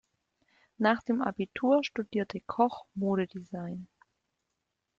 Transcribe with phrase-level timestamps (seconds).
[0.79, 3.87] Nach dem Abitur studierte Koch Modedesign.